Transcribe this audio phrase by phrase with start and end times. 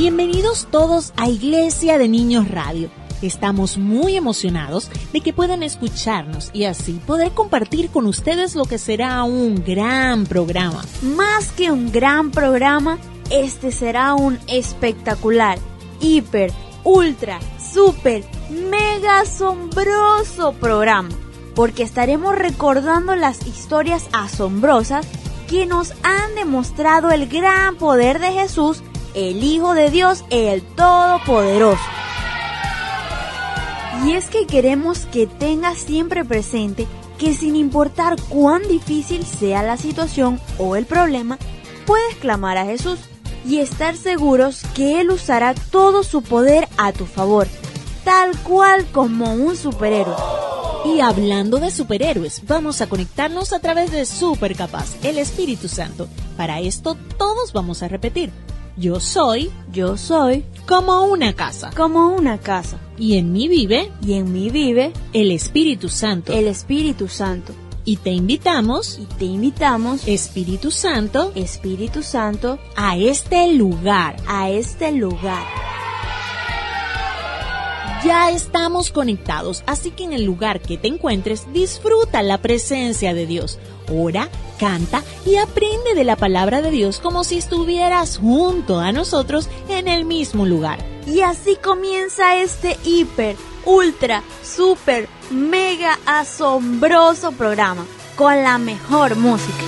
[0.00, 2.88] Bienvenidos todos a Iglesia de Niños Radio.
[3.20, 8.78] Estamos muy emocionados de que puedan escucharnos y así poder compartir con ustedes lo que
[8.78, 10.82] será un gran programa.
[11.02, 12.96] Más que un gran programa,
[13.28, 15.58] este será un espectacular,
[16.00, 16.50] hiper,
[16.82, 21.10] ultra, super, mega asombroso programa,
[21.54, 25.06] porque estaremos recordando las historias asombrosas
[25.46, 28.82] que nos han demostrado el gran poder de Jesús
[29.14, 31.80] el Hijo de Dios, el Todopoderoso.
[34.04, 36.86] Y es que queremos que tengas siempre presente
[37.18, 41.38] que sin importar cuán difícil sea la situación o el problema,
[41.86, 42.98] puedes clamar a Jesús
[43.46, 47.46] y estar seguros que Él usará todo su poder a tu favor,
[48.04, 50.16] tal cual como un superhéroe.
[50.86, 56.08] Y hablando de superhéroes, vamos a conectarnos a través de Supercapaz, el Espíritu Santo.
[56.38, 58.32] Para esto todos vamos a repetir.
[58.80, 61.70] Yo soy, yo soy como una casa.
[61.76, 62.78] Como una casa.
[62.96, 66.32] Y en mí vive, y en mí vive el Espíritu Santo.
[66.32, 67.52] El Espíritu Santo.
[67.84, 74.92] Y te invitamos, y te invitamos, Espíritu Santo, Espíritu Santo, a este lugar, a este
[74.92, 75.44] lugar.
[78.04, 83.26] Ya estamos conectados, así que en el lugar que te encuentres, disfruta la presencia de
[83.26, 83.58] Dios.
[83.92, 89.50] Ora, canta y aprende de la palabra de Dios como si estuvieras junto a nosotros
[89.68, 90.78] en el mismo lugar.
[91.06, 97.84] Y así comienza este hiper, ultra, super, mega asombroso programa
[98.16, 99.64] con la mejor música.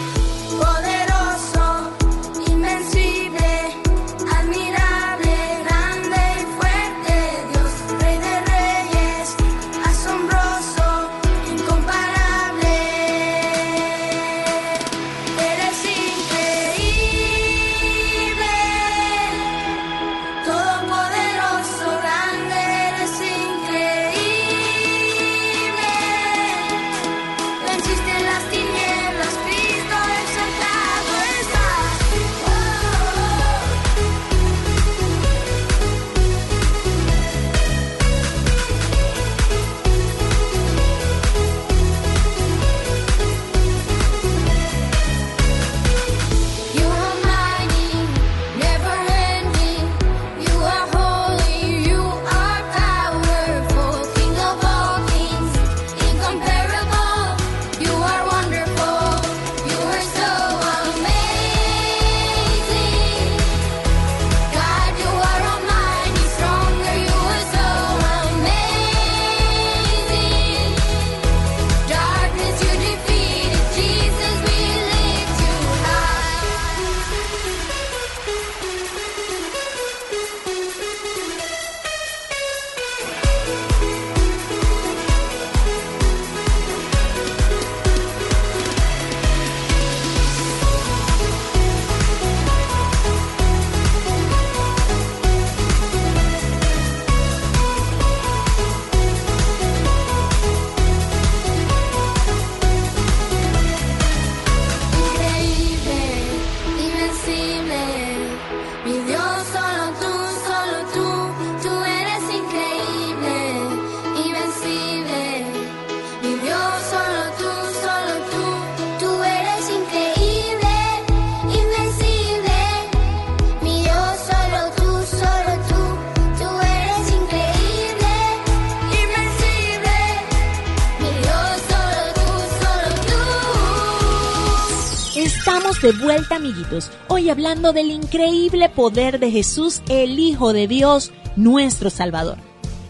[135.82, 136.93] De vuelta, amiguitos.
[137.08, 142.38] Hoy hablando del increíble poder de Jesús, el Hijo de Dios, nuestro Salvador.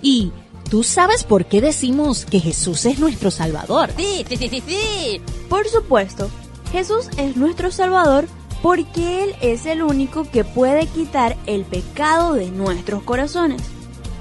[0.03, 0.31] Y
[0.69, 3.91] ¿Tú sabes por qué decimos que Jesús es nuestro Salvador?
[3.95, 5.21] Sí, sí, sí, sí, sí.
[5.51, 6.31] Por supuesto,
[6.71, 8.27] Jesús es nuestro Salvador
[8.63, 13.61] porque Él es el único que puede quitar el pecado de nuestros corazones.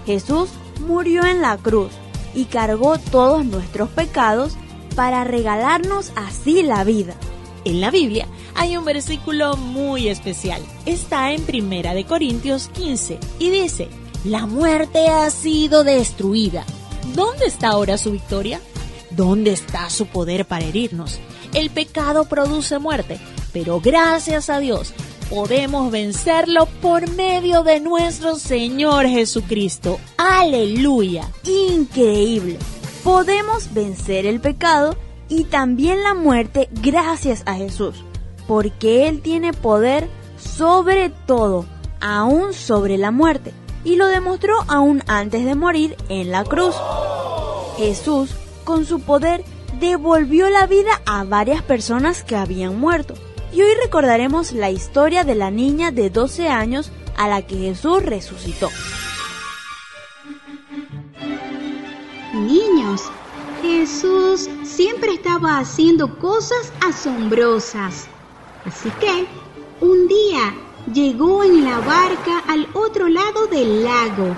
[0.05, 0.49] Jesús
[0.85, 1.91] murió en la cruz
[2.35, 4.57] y cargó todos nuestros pecados
[4.93, 7.15] para regalarnos así la vida.
[7.63, 8.27] En la Biblia
[8.61, 10.61] hay un versículo muy especial.
[10.85, 13.89] Está en Primera de Corintios 15 y dice:
[14.23, 16.63] La muerte ha sido destruida.
[17.15, 18.61] ¿Dónde está ahora su victoria?
[19.09, 21.19] ¿Dónde está su poder para herirnos?
[21.55, 23.19] El pecado produce muerte,
[23.51, 24.93] pero gracias a Dios
[25.31, 29.99] podemos vencerlo por medio de nuestro Señor Jesucristo.
[30.17, 31.27] Aleluya.
[31.45, 32.59] Increíble.
[33.03, 34.95] Podemos vencer el pecado
[35.29, 38.03] y también la muerte gracias a Jesús,
[38.47, 41.65] porque Él tiene poder sobre todo,
[41.99, 43.53] aún sobre la muerte,
[43.83, 46.75] y lo demostró aún antes de morir en la cruz.
[47.77, 48.31] Jesús,
[48.63, 49.43] con su poder,
[49.79, 53.13] devolvió la vida a varias personas que habían muerto.
[53.53, 58.03] Y hoy recordaremos la historia de la niña de 12 años a la que Jesús
[58.03, 58.69] resucitó.
[62.33, 63.01] Niños,
[63.61, 68.07] Jesús siempre estaba haciendo cosas asombrosas.
[68.65, 69.27] Así que,
[69.79, 70.53] un día
[70.93, 74.35] llegó en la barca al otro lado del lago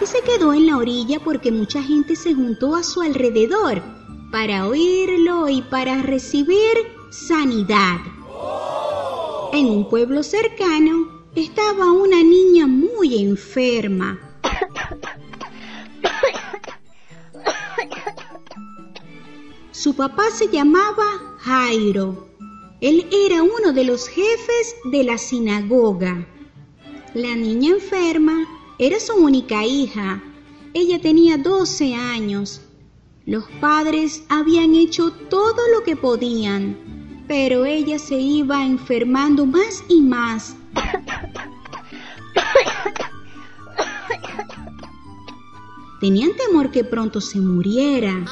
[0.00, 3.82] y se quedó en la orilla porque mucha gente se juntó a su alrededor
[4.30, 6.76] para oírlo y para recibir
[7.10, 7.98] sanidad.
[9.52, 14.18] En un pueblo cercano estaba una niña muy enferma.
[19.70, 21.04] Su papá se llamaba
[21.38, 22.35] Jairo.
[22.80, 26.26] Él era uno de los jefes de la sinagoga.
[27.14, 28.46] La niña enferma
[28.78, 30.22] era su única hija.
[30.74, 32.60] Ella tenía 12 años
[33.26, 40.00] los padres habían hecho todo lo que podían, pero ella se iba enfermando más y
[40.00, 40.54] más.
[46.00, 48.24] Tenían temor que pronto se muriera.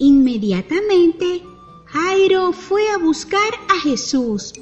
[0.00, 1.44] Inmediatamente,
[1.90, 4.52] Jairo fue a buscar a Jesús.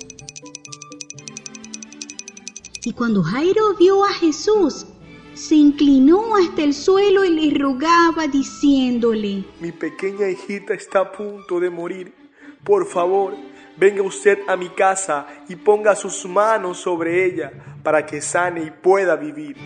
[2.85, 4.87] Y cuando Jairo vio a Jesús,
[5.35, 11.59] se inclinó hasta el suelo y le rogaba diciéndole, Mi pequeña hijita está a punto
[11.59, 12.15] de morir.
[12.63, 13.35] Por favor,
[13.77, 17.53] venga usted a mi casa y ponga sus manos sobre ella
[17.83, 19.57] para que sane y pueda vivir.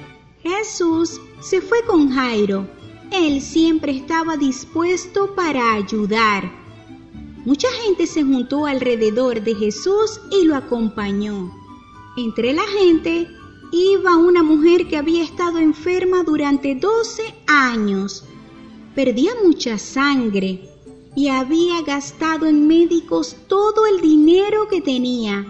[0.43, 2.67] Jesús se fue con Jairo.
[3.13, 6.60] Él siempre estaba dispuesto para ayudar.
[7.45, 11.51] Mucha gente se juntó alrededor de Jesús y lo acompañó.
[12.17, 13.29] Entre la gente
[13.73, 18.25] iba una mujer que había estado enferma durante 12 años.
[18.95, 20.69] Perdía mucha sangre
[21.17, 25.47] y había gastado en médicos todo el dinero que tenía,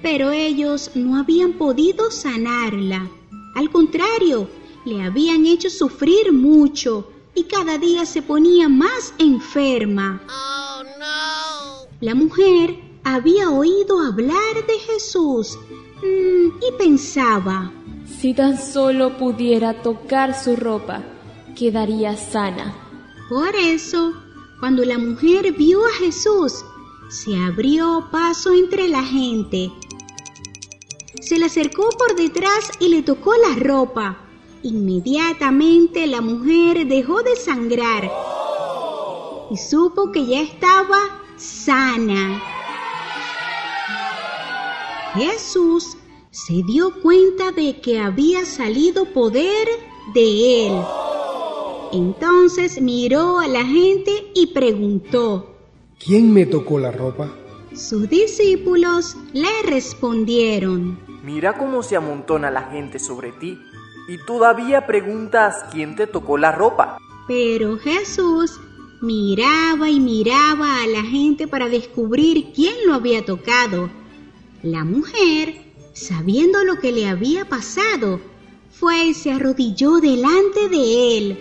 [0.00, 3.10] pero ellos no habían podido sanarla.
[3.56, 4.48] Al contrario,
[4.84, 10.22] le habían hecho sufrir mucho y cada día se ponía más enferma.
[12.02, 15.56] La mujer había oído hablar de Jesús
[16.02, 17.72] Mm, y pensaba,
[18.18, 21.00] si tan solo pudiera tocar su ropa,
[21.56, 22.74] quedaría sana.
[23.28, 24.12] Por eso,
[24.58, 26.64] cuando la mujer vio a Jesús,
[27.08, 29.70] se abrió paso entre la gente.
[31.20, 34.18] Se le acercó por detrás y le tocó la ropa.
[34.64, 38.10] Inmediatamente la mujer dejó de sangrar
[39.52, 42.40] y supo que ya estaba sana.
[45.14, 45.96] Jesús
[46.30, 49.68] se dio cuenta de que había salido poder
[50.14, 50.82] de él.
[51.92, 55.56] Entonces miró a la gente y preguntó,
[56.02, 57.30] ¿Quién me tocó la ropa?
[57.74, 63.58] Sus discípulos le respondieron, Mira cómo se amontona la gente sobre ti
[64.08, 66.98] y todavía preguntas quién te tocó la ropa.
[67.28, 68.60] Pero Jesús
[69.02, 73.90] miraba y miraba a la gente para descubrir quién lo había tocado.
[74.62, 75.56] La mujer,
[75.92, 78.20] sabiendo lo que le había pasado,
[78.70, 81.38] fue y se arrodilló delante de él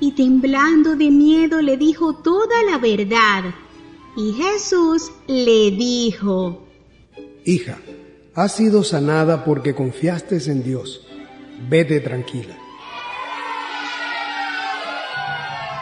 [0.00, 3.54] y temblando de miedo le dijo toda la verdad.
[4.16, 6.66] Y Jesús le dijo,
[7.44, 7.78] Hija,
[8.34, 11.06] has sido sanada porque confiaste en Dios.
[11.68, 12.61] Vete tranquila.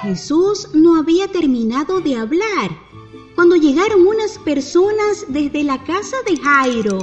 [0.02, 2.70] Jesús no había terminado de hablar
[3.34, 6.98] cuando llegaron unas personas desde la casa de Jairo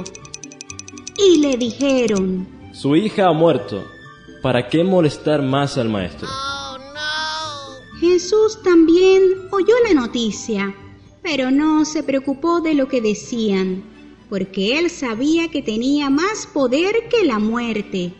[1.16, 3.84] y le dijeron, Su hija ha muerto,
[4.42, 6.28] ¿para qué molestar más al maestro?
[8.00, 10.74] Jesús también oyó la noticia,
[11.22, 13.84] pero no se preocupó de lo que decían,
[14.28, 18.12] porque él sabía que tenía más poder que la muerte.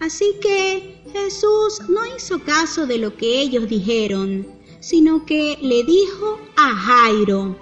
[0.00, 4.46] Así que Jesús no hizo caso de lo que ellos dijeron,
[4.80, 7.56] sino que le dijo a Jairo,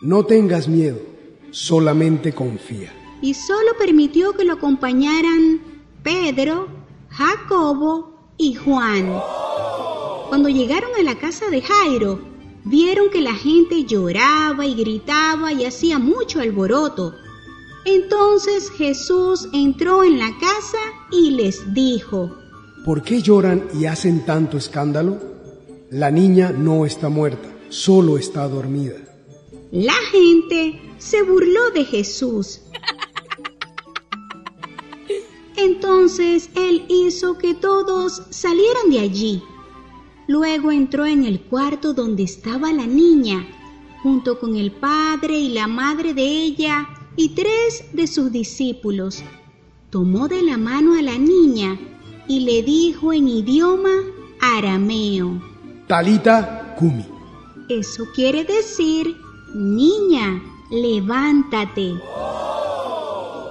[0.00, 0.98] No tengas miedo,
[1.50, 2.92] solamente confía.
[3.20, 5.60] Y solo permitió que lo acompañaran
[6.02, 6.68] Pedro,
[7.10, 9.12] Jacobo y Juan.
[10.28, 12.20] Cuando llegaron a la casa de Jairo,
[12.64, 17.14] vieron que la gente lloraba y gritaba y hacía mucho alboroto.
[17.84, 20.78] Entonces Jesús entró en la casa
[21.12, 22.36] y les dijo,
[22.86, 25.18] ¿Por qué lloran y hacen tanto escándalo?
[25.90, 28.94] La niña no está muerta, solo está dormida.
[29.72, 32.60] La gente se burló de Jesús.
[35.56, 39.42] Entonces él hizo que todos salieran de allí.
[40.28, 43.48] Luego entró en el cuarto donde estaba la niña,
[44.04, 49.24] junto con el padre y la madre de ella y tres de sus discípulos.
[49.90, 51.76] Tomó de la mano a la niña
[52.28, 53.90] y le dijo en idioma
[54.40, 55.40] arameo,
[55.86, 57.04] Talita Kumi.
[57.68, 59.16] Eso quiere decir,
[59.54, 61.94] niña, levántate.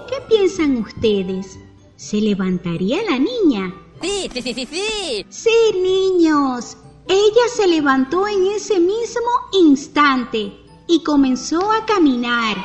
[0.09, 1.57] ¿Qué piensan ustedes?
[1.95, 3.73] ¿Se levantaría la niña?
[4.01, 5.25] Sí, sí, sí, sí, sí.
[5.29, 6.77] Sí, niños.
[7.07, 10.53] Ella se levantó en ese mismo instante
[10.87, 12.57] y comenzó a caminar.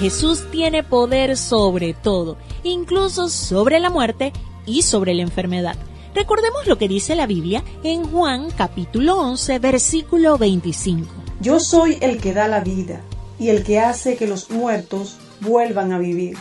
[0.00, 4.32] Jesús tiene poder sobre todo, incluso sobre la muerte
[4.66, 5.76] y sobre la enfermedad.
[6.14, 11.08] Recordemos lo que dice la Biblia en Juan capítulo 11 versículo 25.
[11.40, 13.00] Yo soy el que da la vida
[13.38, 16.36] y el que hace que los muertos vuelvan a vivir.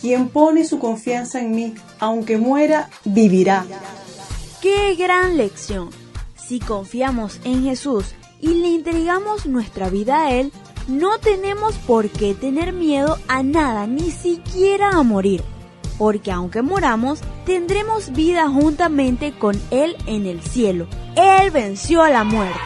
[0.00, 3.64] Quien pone su confianza en mí, aunque muera, vivirá.
[4.60, 5.90] ¡Qué gran lección!
[6.36, 8.06] Si confiamos en Jesús
[8.40, 10.52] y le entregamos nuestra vida a Él,
[10.88, 15.44] no tenemos por qué tener miedo a nada, ni siquiera a morir,
[15.98, 20.86] porque aunque moramos, tendremos vida juntamente con Él en el cielo.
[21.14, 22.58] Él venció a la muerte.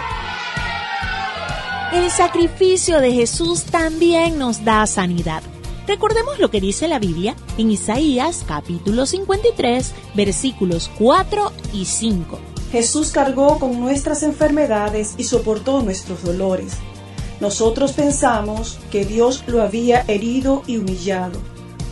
[1.92, 5.42] El sacrificio de Jesús también nos da sanidad.
[5.86, 12.38] Recordemos lo que dice la Biblia en Isaías capítulo 53 versículos 4 y 5.
[12.70, 16.78] Jesús cargó con nuestras enfermedades y soportó nuestros dolores.
[17.42, 21.40] Nosotros pensamos que Dios lo había herido y humillado,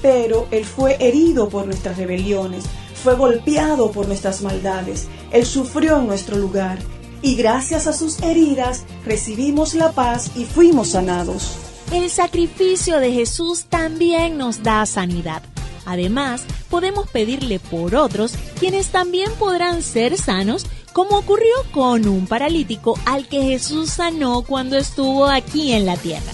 [0.00, 6.06] pero Él fue herido por nuestras rebeliones, fue golpeado por nuestras maldades, Él sufrió en
[6.06, 6.78] nuestro lugar,
[7.20, 11.56] y gracias a sus heridas recibimos la paz y fuimos sanados.
[11.92, 15.42] El sacrificio de Jesús también nos da sanidad.
[15.84, 22.98] Además, podemos pedirle por otros, quienes también podrán ser sanos, como ocurrió con un paralítico
[23.04, 26.32] al que Jesús sanó cuando estuvo aquí en la tierra.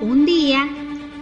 [0.00, 0.68] Un día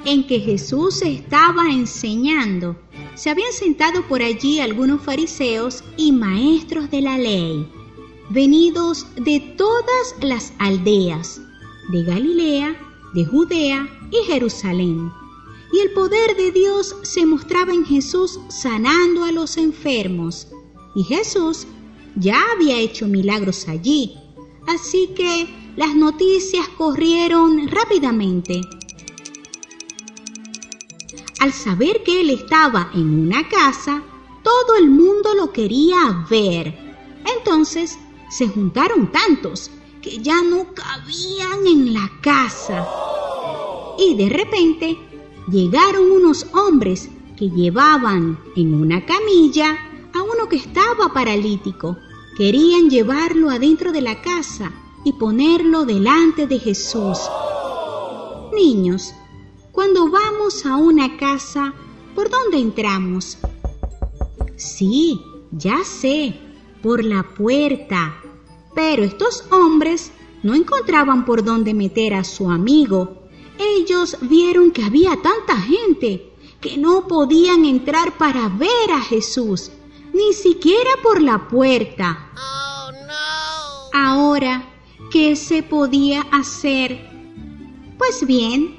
[0.04, 2.76] en que Jesús estaba enseñando,
[3.14, 7.66] se habían sentado por allí algunos fariseos y maestros de la ley,
[8.30, 11.40] venidos de todas las aldeas,
[11.90, 12.76] de Galilea,
[13.14, 15.10] de Judea y Jerusalén.
[15.72, 20.48] Y el poder de Dios se mostraba en Jesús sanando a los enfermos.
[20.94, 21.66] Y Jesús
[22.16, 24.14] ya había hecho milagros allí.
[24.66, 28.60] Así que las noticias corrieron rápidamente.
[31.40, 34.02] Al saber que él estaba en una casa,
[34.42, 36.72] todo el mundo lo quería ver.
[37.38, 37.98] Entonces
[38.30, 39.70] se juntaron tantos
[40.04, 42.87] que ya no cabían en la casa.
[43.99, 44.99] Y de repente
[45.50, 47.08] llegaron unos hombres
[47.38, 49.78] que llevaban en una camilla
[50.12, 51.96] a uno que estaba paralítico.
[52.37, 54.73] Querían llevarlo adentro de la casa
[55.06, 57.18] y ponerlo delante de Jesús.
[58.54, 59.14] Niños,
[59.73, 61.73] cuando vamos a una casa,
[62.14, 63.38] ¿por dónde entramos?
[64.56, 65.18] Sí,
[65.50, 66.38] ya sé,
[66.82, 68.20] por la puerta.
[68.74, 70.12] Pero estos hombres
[70.42, 73.28] no encontraban por dónde meter a su amigo.
[73.58, 79.70] Ellos vieron que había tanta gente que no podían entrar para ver a Jesús,
[80.12, 82.30] ni siquiera por la puerta.
[82.36, 83.98] Oh, no.
[83.98, 84.66] Ahora,
[85.10, 87.10] ¿qué se podía hacer?
[87.98, 88.76] Pues bien,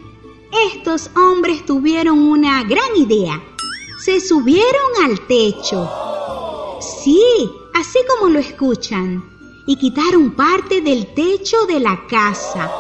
[0.74, 3.42] estos hombres tuvieron una gran idea.
[4.04, 5.90] Se subieron al techo
[6.80, 9.35] Sí, así como lo escuchan.
[9.68, 12.72] Y quitaron parte del techo de la casa.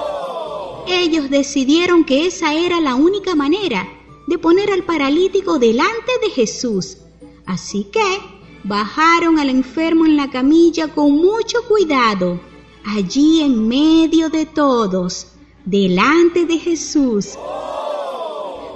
[0.88, 3.88] Ellos decidieron que esa era la única manera
[4.28, 6.98] de poner al paralítico delante de Jesús.
[7.46, 8.20] Así que
[8.64, 12.40] bajaron al enfermo en la camilla con mucho cuidado,
[12.84, 15.28] allí en medio de todos,
[15.66, 17.38] delante de Jesús.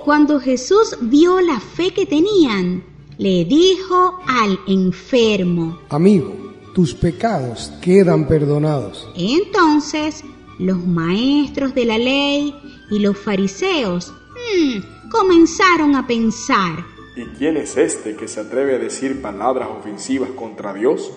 [0.06, 2.84] Cuando Jesús vio la fe que tenían,
[3.18, 9.08] le dijo al enfermo, Amigo, tus pecados quedan perdonados.
[9.16, 10.24] Entonces
[10.60, 12.54] los maestros de la ley
[12.92, 16.86] y los fariseos hmm, comenzaron a pensar,
[17.16, 21.12] ¿Y quién es este que se atreve a decir palabras ofensivas contra Dios?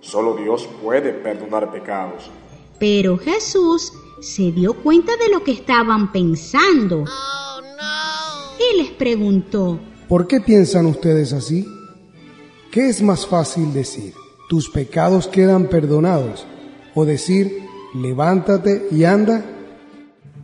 [0.00, 2.30] Solo Dios puede perdonar pecados.
[2.78, 7.04] Pero Jesús se dio cuenta de lo que estaban pensando.
[8.58, 11.66] Y les preguntó, ¿Por qué piensan ustedes así?
[12.70, 14.12] ¿Qué es más fácil decir?
[14.48, 16.46] ¿Tus pecados quedan perdonados?
[16.94, 19.44] ¿O decir, levántate y anda?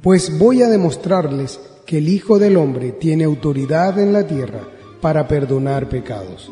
[0.02, 4.60] Pues voy a demostrarles que el Hijo del Hombre tiene autoridad en la tierra
[5.00, 6.50] para perdonar pecados.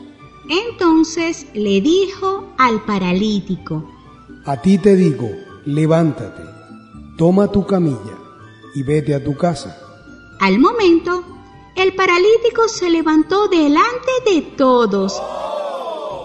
[0.48, 3.88] Entonces le dijo al paralítico,
[4.44, 5.28] A ti te digo,
[5.66, 6.42] levántate,
[7.16, 8.18] toma tu camilla
[8.74, 9.78] y vete a tu casa.
[10.40, 11.22] Al momento,
[11.76, 15.22] el paralítico se levantó delante de todos,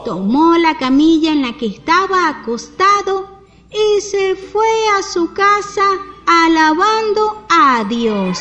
[0.04, 3.42] tomó la camilla en la que estaba acostado
[3.72, 5.84] y se fue a su casa
[6.26, 8.40] alabando a Dios.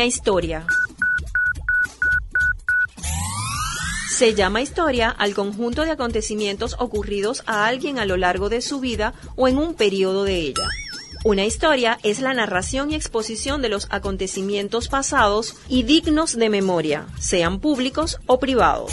[0.00, 0.64] Una historia?
[4.08, 8.80] Se llama historia al conjunto de acontecimientos ocurridos a alguien a lo largo de su
[8.80, 10.66] vida o en un periodo de ella.
[11.22, 17.06] Una historia es la narración y exposición de los acontecimientos pasados y dignos de memoria,
[17.18, 18.92] sean públicos o privados.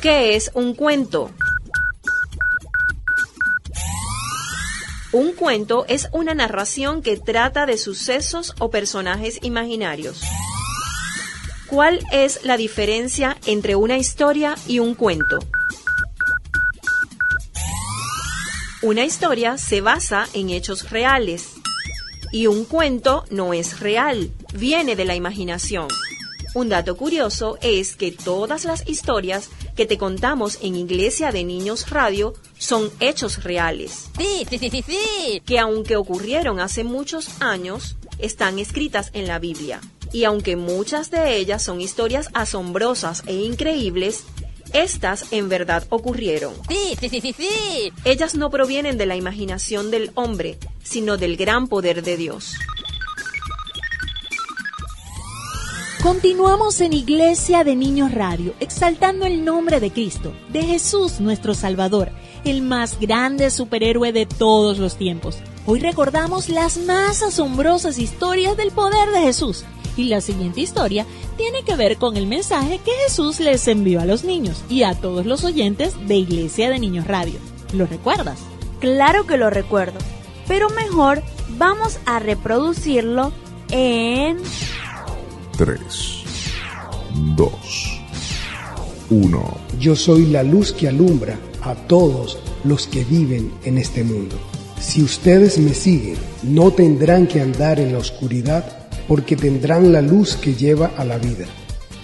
[0.00, 1.32] ¿Qué es un cuento?
[5.16, 10.20] Un cuento es una narración que trata de sucesos o personajes imaginarios.
[11.68, 15.38] ¿Cuál es la diferencia entre una historia y un cuento?
[18.82, 21.48] Una historia se basa en hechos reales
[22.30, 25.88] Y un cuento no es real, viene de la imaginación.
[26.52, 31.90] Un dato curioso es que todas las historias que te contamos en Iglesia de Niños
[31.90, 34.08] Radio son hechos reales.
[34.18, 35.42] Sí, sí, sí, sí, sí.
[35.44, 39.80] Que aunque ocurrieron hace muchos años, están escritas en la Biblia.
[40.12, 44.24] Y aunque muchas de ellas son historias asombrosas e increíbles,
[44.72, 46.54] estas en verdad ocurrieron.
[46.68, 47.92] Sí, sí, sí, sí, sí.
[48.04, 52.54] Ellas no provienen de la imaginación del hombre, sino del gran poder de Dios.
[56.06, 62.12] Continuamos en Iglesia de Niños Radio, exaltando el nombre de Cristo, de Jesús nuestro Salvador,
[62.44, 65.38] el más grande superhéroe de todos los tiempos.
[65.66, 69.64] Hoy recordamos las más asombrosas historias del poder de Jesús.
[69.96, 71.04] Y la siguiente historia
[71.36, 74.94] tiene que ver con el mensaje que Jesús les envió a los niños y a
[74.94, 77.40] todos los oyentes de Iglesia de Niños Radio.
[77.72, 78.38] ¿Lo recuerdas?
[78.78, 79.98] Claro que lo recuerdo,
[80.46, 81.24] pero mejor
[81.58, 83.32] vamos a reproducirlo
[83.72, 84.38] en...
[85.56, 85.78] 3,
[87.34, 87.50] 2,
[89.08, 89.58] 1.
[89.80, 94.36] Yo soy la luz que alumbra a todos los que viven en este mundo.
[94.78, 100.36] Si ustedes me siguen, no tendrán que andar en la oscuridad porque tendrán la luz
[100.36, 101.46] que lleva a la vida.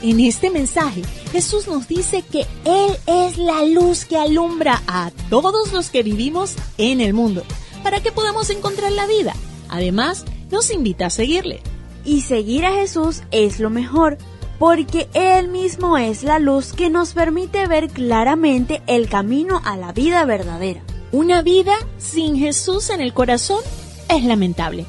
[0.01, 5.73] En este mensaje, Jesús nos dice que Él es la luz que alumbra a todos
[5.75, 7.45] los que vivimos en el mundo,
[7.83, 9.35] para que podamos encontrar la vida.
[9.69, 11.61] Además, nos invita a seguirle.
[12.05, 14.19] Y seguir a Jesús es lo mejor,
[14.59, 19.93] porque Él mismo es la luz que nos permite ver claramente el camino a la
[19.93, 20.83] vida verdadera.
[21.13, 23.61] Una vida sin Jesús en el corazón
[24.09, 24.87] es lamentable.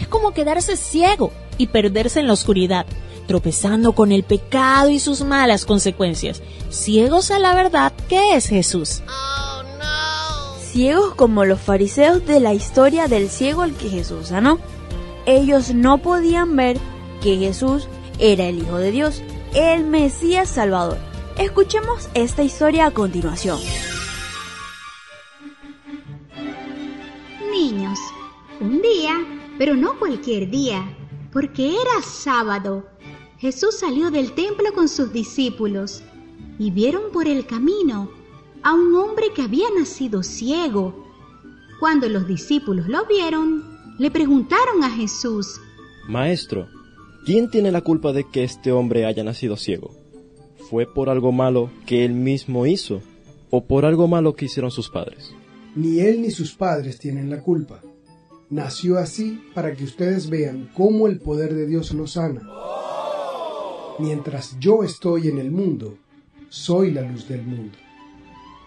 [0.00, 2.86] Es como quedarse ciego y perderse en la oscuridad,
[3.26, 9.02] tropezando con el pecado y sus malas consecuencias, ciegos a la verdad que es Jesús.
[9.08, 10.58] Oh, no.
[10.60, 14.58] Ciegos como los fariseos de la historia del ciego al que Jesús sanó.
[15.26, 16.78] Ellos no podían ver
[17.20, 17.88] que Jesús
[18.20, 19.22] era el Hijo de Dios,
[19.54, 20.98] el Mesías Salvador.
[21.36, 23.58] Escuchemos esta historia a continuación.
[27.50, 27.98] Niños,
[28.60, 29.16] un día,
[29.58, 30.96] pero no cualquier día,
[31.32, 32.86] porque era sábado,
[33.38, 36.02] Jesús salió del templo con sus discípulos
[36.58, 38.08] y vieron por el camino
[38.62, 41.04] a un hombre que había nacido ciego.
[41.80, 45.60] Cuando los discípulos lo vieron, le preguntaron a Jesús,
[46.08, 46.68] Maestro,
[47.24, 49.90] ¿quién tiene la culpa de que este hombre haya nacido ciego?
[50.70, 53.00] ¿Fue por algo malo que él mismo hizo
[53.50, 55.32] o por algo malo que hicieron sus padres?
[55.74, 57.82] Ni él ni sus padres tienen la culpa.
[58.50, 62.42] Nació así para que ustedes vean cómo el poder de Dios lo sana.
[63.98, 65.96] Mientras yo estoy en el mundo,
[66.48, 67.76] soy la luz del mundo.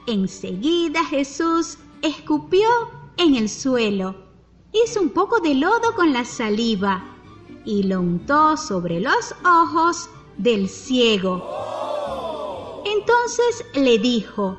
[0.07, 2.67] Enseguida Jesús escupió
[3.17, 4.28] en el suelo,
[4.71, 7.03] hizo un poco de lodo con la saliva
[7.65, 11.43] y lo untó sobre los ojos del ciego.
[12.85, 14.57] Entonces le dijo,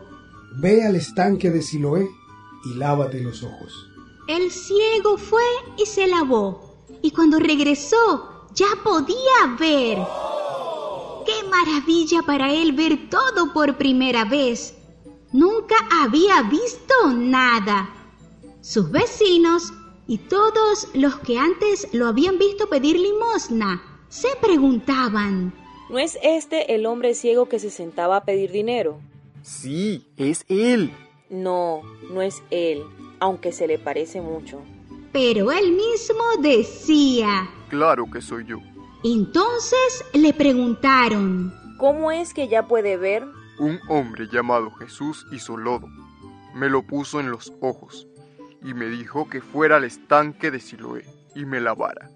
[0.61, 2.09] Ve al estanque de Siloé
[2.65, 3.73] y lávate los ojos.
[4.29, 5.43] el ciego fue
[5.77, 9.99] y se lavó, y cuando regresó ya podía ver.
[11.27, 14.75] ¡Qué maravilla para él ver todo por primera vez!
[15.33, 17.89] Nunca había visto nada.
[18.61, 19.73] Sus vecinos
[20.11, 25.55] y todos los que antes lo habían visto pedir limosna se preguntaban,
[25.89, 28.99] ¿No es este el hombre ciego que se sentaba a pedir dinero?
[29.43, 30.93] Sí, es él.
[31.29, 32.83] No, no es él,
[33.21, 34.61] aunque se le parece mucho.
[35.13, 37.49] pero él mismo decía.
[37.69, 38.59] Claro que soy yo.
[39.05, 43.25] Entonces le preguntaron, ¿Cómo es que ya puede ver?
[43.61, 45.87] Un hombre llamado Jesús hizo lodo.
[46.55, 48.09] Me lo puso en los ojos
[48.63, 52.11] y me dijo que fuera al estanque de Siloé y me lavara.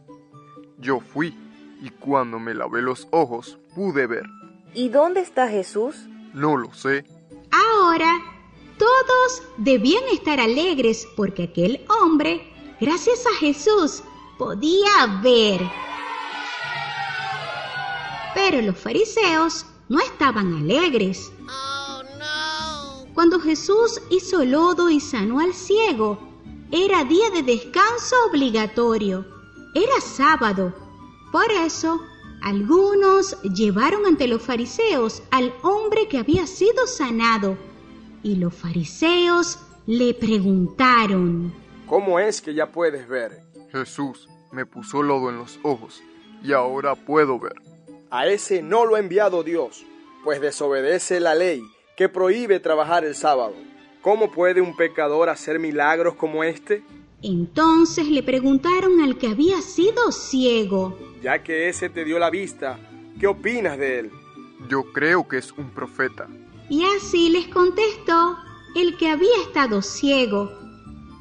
[0.79, 1.37] Yo fui
[1.81, 4.25] y cuando me lavé los ojos pude ver.
[4.75, 6.07] ¿Y dónde está Jesús?
[6.33, 7.05] No lo sé.
[7.51, 8.13] Ahora
[8.79, 12.43] todos debían estar alegres porque aquel hombre,
[12.81, 14.03] gracias a Jesús,
[14.37, 15.61] podía ver.
[18.35, 21.31] Pero los fariseos no estaban alegres.
[23.15, 26.34] Cuando Jesús hizo lodo y sanó al ciego,
[26.75, 29.25] era día de descanso obligatorio.
[29.77, 30.75] Era sábado.
[31.31, 32.01] Por eso,
[32.43, 37.57] algunos llevaron ante los fariseos al hombre que había sido sanado.
[38.25, 41.55] Y los fariseos le preguntaron,
[41.87, 43.45] ¿Cómo es que ya puedes ver?
[43.71, 46.03] Jesús me puso lodo en los ojos
[46.43, 47.55] y ahora puedo ver.
[48.11, 49.87] A ese no lo ha enviado Dios,
[50.25, 51.63] pues desobedece la ley
[51.97, 53.55] que prohíbe trabajar el sábado.
[54.05, 56.83] ¿Cómo puede un pecador hacer milagros como este?
[57.23, 60.99] Entonces le preguntaron al que había sido ciego.
[61.23, 62.79] Ya que ese te dio la vista,
[63.19, 64.11] ¿qué opinas de él?
[64.69, 66.29] Yo creo que es un profeta.
[66.69, 68.37] Y así les contestó
[68.77, 70.53] el que había estado ciego.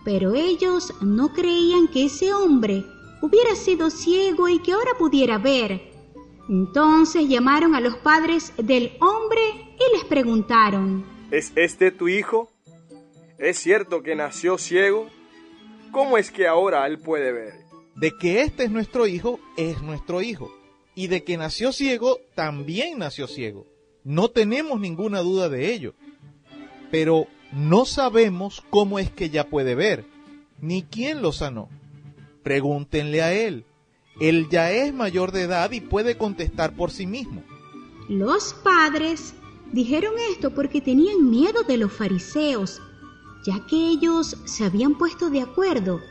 [0.04, 2.84] Pero ellos no creían que ese hombre
[3.22, 5.89] hubiera sido ciego y que ahora pudiera ver.
[6.50, 9.41] Entonces llamaron a los padres del hombre
[9.80, 12.52] y les preguntaron, ¿Es este tu hijo?
[13.43, 15.10] ¿Es cierto que nació ciego?
[15.91, 17.53] ¿Cómo es que ahora él puede ver?
[17.93, 20.49] De que este es nuestro hijo, es nuestro hijo.
[20.95, 23.67] Y de que nació ciego, también nació ciego.
[24.06, 25.93] No tenemos ninguna duda de ello.
[26.89, 30.06] Pero no sabemos cómo es que ya puede ver,
[30.62, 31.67] ni quién lo sanó.
[32.43, 33.65] Pregúntenle a él.
[34.21, 37.43] Él ya es mayor de edad y puede contestar por sí mismo.
[38.08, 39.34] Los padres
[39.73, 42.82] dijeron esto porque tenían miedo de los fariseos,
[43.45, 46.01] ya que ellos se habían puesto de acuerdo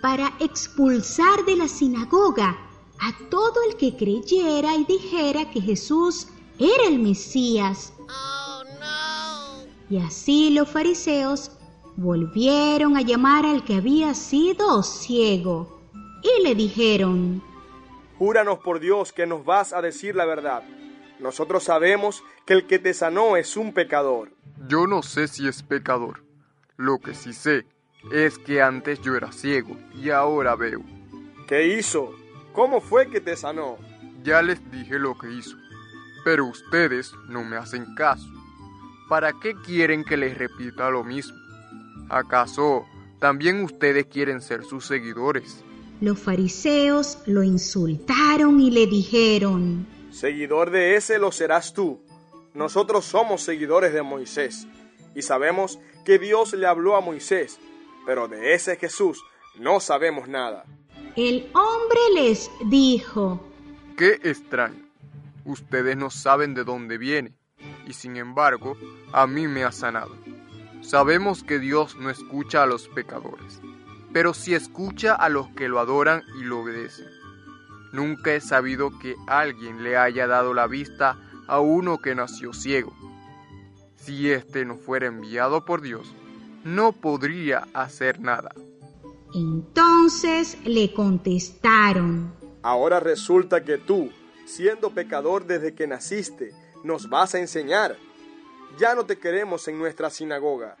[0.00, 2.56] para expulsar de la sinagoga
[3.00, 7.92] a todo el que creyera y dijera que Jesús era el Mesías.
[9.88, 11.52] Y así los fariseos
[11.96, 15.80] volvieron a llamar al que había sido ciego
[16.22, 17.42] y le dijeron,
[18.18, 20.62] Júranos por Dios que nos vas a decir la verdad.
[21.18, 24.32] Nosotros sabemos que el que te sanó es un pecador.
[24.68, 26.24] Yo no sé si es pecador.
[26.82, 27.64] Lo que sí sé
[28.10, 30.82] es que antes yo era ciego y ahora veo.
[31.46, 32.12] ¿Qué hizo?
[32.52, 33.78] ¿Cómo fue que te sanó?
[34.24, 35.56] Ya les dije lo que hizo,
[36.24, 38.26] pero ustedes no me hacen caso.
[39.08, 41.38] ¿Para qué quieren que les repita lo mismo?
[42.08, 42.84] ¿Acaso
[43.20, 45.62] también ustedes quieren ser sus seguidores?
[46.00, 52.00] Los fariseos lo insultaron y le dijeron, Seguidor de ese lo serás tú.
[52.54, 54.66] Nosotros somos seguidores de Moisés
[55.14, 57.58] y sabemos que Dios le habló a Moisés,
[58.06, 59.22] pero de ese Jesús
[59.58, 60.64] no sabemos nada.
[61.16, 63.40] El hombre les dijo,
[63.96, 64.88] Qué extraño.
[65.44, 67.34] Ustedes no saben de dónde viene
[67.86, 68.76] y sin embargo
[69.12, 70.16] a mí me ha sanado.
[70.80, 73.60] Sabemos que Dios no escucha a los pecadores,
[74.12, 77.06] pero sí escucha a los que lo adoran y lo obedecen.
[77.92, 82.96] Nunca he sabido que alguien le haya dado la vista a uno que nació ciego.
[84.02, 86.12] Si éste no fuera enviado por Dios,
[86.64, 88.52] no podría hacer nada.
[89.32, 94.10] Entonces le contestaron, Ahora resulta que tú,
[94.44, 96.52] siendo pecador desde que naciste,
[96.84, 97.96] nos vas a enseñar.
[98.78, 100.76] Ya no te queremos en nuestra sinagoga.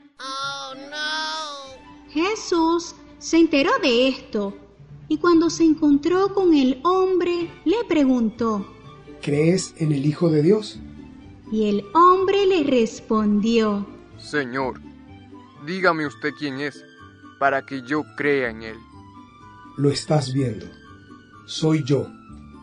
[2.10, 4.54] Jesús se enteró de esto
[5.08, 8.66] y cuando se encontró con el hombre le preguntó,
[9.20, 10.78] ¿Crees en el Hijo de Dios?
[11.52, 13.86] Y el hombre le respondió,
[14.16, 14.80] Señor,
[15.66, 16.82] dígame usted quién es,
[17.38, 18.78] para que yo crea en él.
[19.76, 20.64] Lo estás viendo.
[21.44, 22.06] Soy yo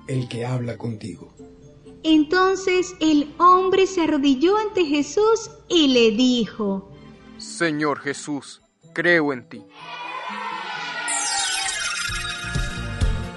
[0.07, 1.31] el que habla contigo.
[2.01, 6.91] Entonces el hombre se arrodilló ante Jesús y le dijo,
[7.37, 9.61] Señor Jesús, creo en ti.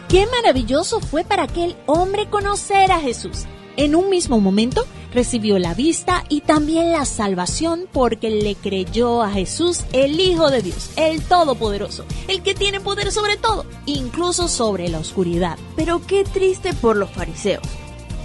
[0.08, 3.44] Qué maravilloso fue para aquel hombre conocer a Jesús.
[3.76, 9.30] En un mismo momento recibió la vista y también la salvación porque le creyó a
[9.30, 14.88] Jesús, el Hijo de Dios, el Todopoderoso, el que tiene poder sobre todo, incluso sobre
[14.88, 15.58] la oscuridad.
[15.76, 17.62] Pero qué triste por los fariseos,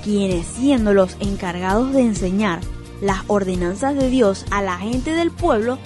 [0.04, 2.62] quienes siendo los encargados de enseñar
[3.02, 5.78] las ordenanzas de Dios a la gente del pueblo,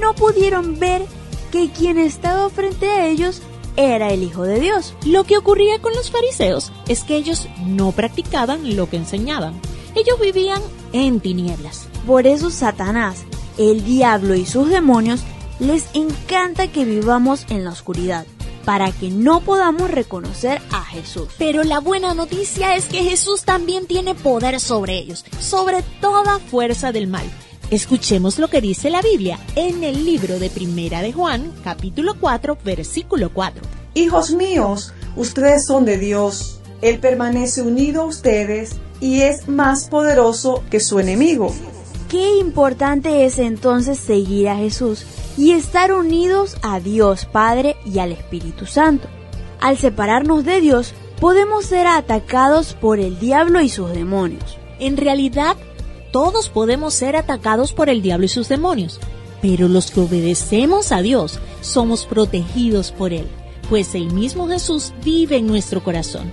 [0.00, 1.02] no pudieron ver
[1.50, 3.42] que quien estaba frente a ellos
[3.76, 4.94] era el Hijo de Dios.
[5.06, 9.60] Lo que ocurría con los fariseos es que ellos no practicaban lo que enseñaban.
[9.94, 11.88] Ellos vivían en tinieblas.
[12.06, 13.24] Por eso Satanás,
[13.58, 15.20] el diablo y sus demonios
[15.58, 18.26] les encanta que vivamos en la oscuridad
[18.64, 21.28] para que no podamos reconocer a Jesús.
[21.38, 26.92] Pero la buena noticia es que Jesús también tiene poder sobre ellos, sobre toda fuerza
[26.92, 27.24] del mal.
[27.70, 32.58] Escuchemos lo que dice la Biblia en el libro de Primera de Juan, capítulo 4,
[32.64, 33.62] versículo 4.
[33.94, 36.59] Hijos míos, ustedes son de Dios.
[36.82, 41.52] Él permanece unido a ustedes y es más poderoso que su enemigo.
[42.08, 45.04] Qué importante es entonces seguir a Jesús
[45.36, 49.08] y estar unidos a Dios Padre y al Espíritu Santo.
[49.60, 54.58] Al separarnos de Dios, podemos ser atacados por el diablo y sus demonios.
[54.78, 55.56] En realidad,
[56.12, 58.98] todos podemos ser atacados por el diablo y sus demonios,
[59.40, 63.28] pero los que obedecemos a Dios somos protegidos por Él,
[63.68, 66.32] pues el mismo Jesús vive en nuestro corazón.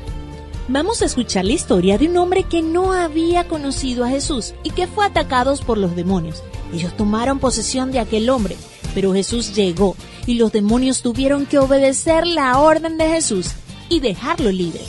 [0.69, 4.71] Vamos a escuchar la historia de un hombre que no había conocido a Jesús y
[4.71, 6.43] que fue atacado por los demonios.
[6.73, 8.58] Ellos tomaron posesión de aquel hombre,
[8.93, 13.51] pero Jesús llegó y los demonios tuvieron que obedecer la orden de Jesús
[13.88, 14.82] y dejarlo libre.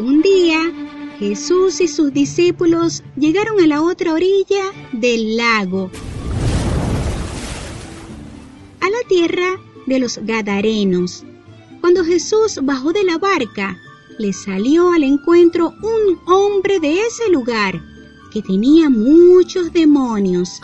[0.00, 0.58] Un día,
[1.20, 5.92] Jesús y sus discípulos llegaron a la otra orilla del lago,
[8.80, 11.24] a la tierra de los Gadarenos.
[11.80, 13.78] Cuando Jesús bajó de la barca,
[14.18, 17.82] le salió al encuentro un hombre de ese lugar
[18.32, 20.60] que tenía muchos demonios.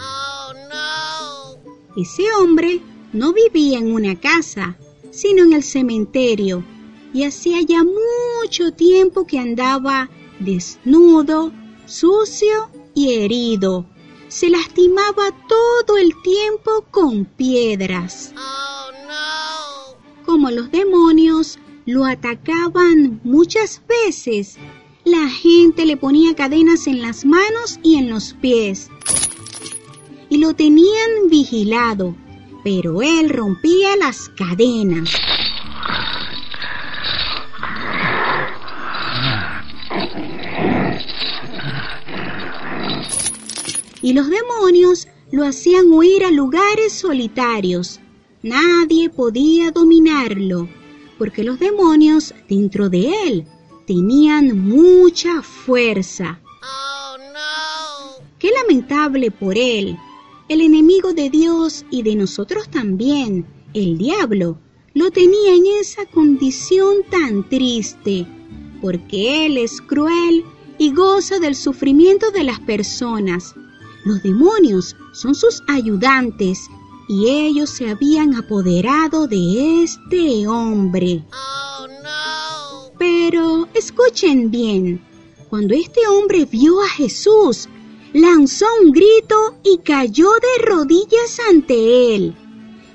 [1.97, 2.81] Ese hombre
[3.13, 4.77] no vivía en una casa,
[5.11, 6.65] sino en el cementerio,
[7.13, 11.53] y hacía ya mucho tiempo que andaba desnudo,
[11.87, 13.87] sucio y herido.
[14.29, 18.33] Se lastimaba todo el tiempo con piedras.
[20.31, 24.59] Como los demonios lo atacaban muchas veces,
[25.05, 28.91] la gente le ponía cadenas en las manos y en los pies.
[30.29, 32.15] Y lo tenían vigilado,
[32.63, 35.11] pero él rompía las cadenas.
[44.03, 48.01] y los demonios lo hacían huir a lugares solitarios.
[48.43, 50.69] Nadie podía dominarlo,
[51.19, 53.47] porque los demonios dentro de él
[53.87, 56.41] tenían mucha fuerza.
[58.39, 59.97] Qué lamentable por él.
[60.49, 64.59] El enemigo de Dios y de nosotros también, el diablo,
[64.95, 68.27] lo tenía en esa condición tan triste,
[68.81, 70.45] porque él es cruel
[70.79, 73.55] y goza del sufrimiento de las personas
[74.05, 76.71] los demonios son sus ayudantes
[77.11, 81.25] y ellos se habían apoderado de este hombre.
[82.99, 85.05] Pero escuchen bien,
[85.49, 87.69] cuando este hombre vio a Jesús,
[88.13, 92.37] lanzó un grito y cayó de rodillas ante él.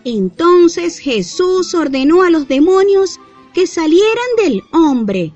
[0.06, 3.20] Entonces Jesús ordenó a los demonios
[3.54, 5.34] que salieran del hombre.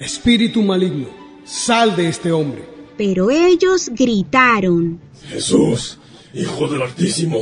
[0.00, 1.06] Espíritu maligno,
[1.44, 5.96] sal de este hombre pero ellos gritaron, Jesús,
[6.34, 7.40] Hijo del Altísimo,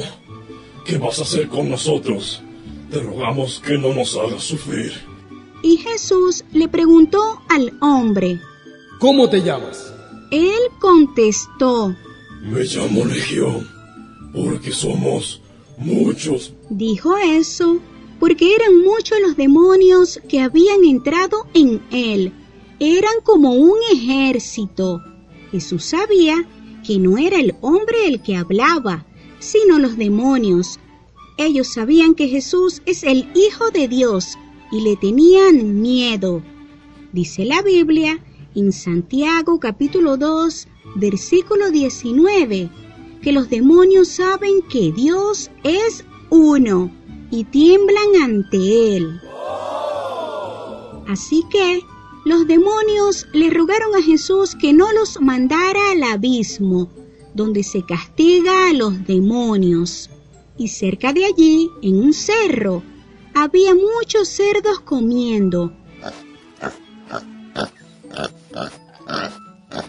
[0.88, 2.42] ¿qué vas a hacer con nosotros?
[2.90, 4.92] Te rogamos que no nos hagas sufrir.
[5.62, 8.40] Y Jesús le preguntó al hombre,
[8.98, 9.92] ¿Cómo te llamas?
[10.30, 11.94] Él contestó,
[12.42, 13.68] Me llamo Legión,
[14.32, 15.42] porque somos
[15.76, 16.54] muchos.
[16.70, 17.78] Dijo eso
[18.18, 22.32] porque eran muchos los demonios que habían entrado en él.
[22.80, 25.00] Eran como un ejército.
[25.52, 26.48] Jesús sabía
[26.84, 29.06] que no era el hombre el que hablaba,
[29.38, 30.78] sino los demonios.
[31.36, 34.36] Ellos sabían que Jesús es el Hijo de Dios
[34.70, 36.42] y le tenían miedo.
[37.12, 38.22] Dice la Biblia
[38.54, 42.70] en Santiago capítulo 2, versículo 19,
[43.22, 46.90] que los demonios saben que Dios es uno
[47.30, 49.20] y tiemblan ante Él.
[51.06, 51.80] Así que
[52.24, 56.90] los demonios le rogaron a Jesús que no los mandara al abismo,
[57.34, 60.10] donde se castiga a los demonios.
[60.56, 62.82] Y cerca de allí, en un cerro,
[63.34, 65.72] había muchos cerdos comiendo.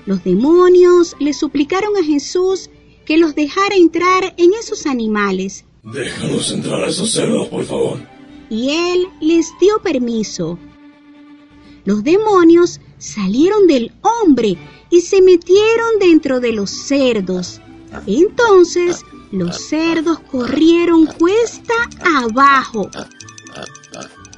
[0.06, 2.69] Los demonios le suplicaron a Jesús
[3.06, 5.65] que los dejara entrar en esos animales.
[5.84, 7.99] Déjanos entrar a esos cerdos, por favor.
[8.49, 10.60] Y él les dio permiso.
[11.86, 14.58] Los demonios salieron del hombre
[14.89, 17.62] y se metieron dentro de los cerdos.
[18.06, 21.73] Entonces los cerdos corrieron cuesta
[22.04, 22.89] abajo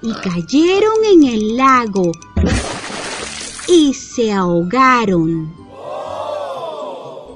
[0.02, 2.12] y cayeron en el lago
[3.68, 5.54] y se ahogaron.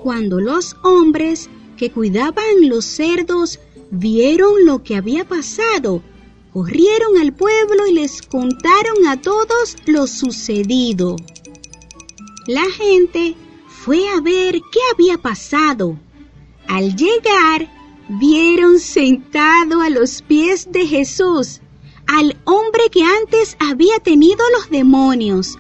[0.04, 3.60] Cuando los hombres que cuidaban los cerdos
[3.92, 6.02] vieron lo que había pasado,
[6.54, 11.16] corrieron al pueblo y les contaron a todos lo sucedido.
[12.48, 13.36] La gente
[13.68, 15.98] fue a ver qué había pasado.
[16.68, 17.72] Al llegar,
[18.08, 21.62] vieron sentado a los pies de Jesús
[22.08, 25.58] al hombre que antes había tenido los demonios.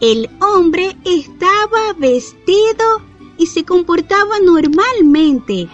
[0.00, 3.00] El hombre estaba vestido
[3.38, 5.68] y se comportaba normalmente.